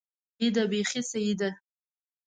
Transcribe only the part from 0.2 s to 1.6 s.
سيي ده، بېخي سيي ده!